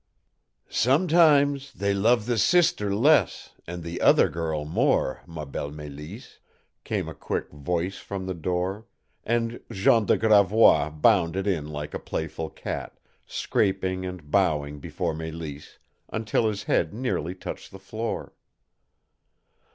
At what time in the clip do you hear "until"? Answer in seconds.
16.09-16.47